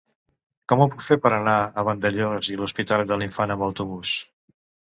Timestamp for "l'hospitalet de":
2.63-3.21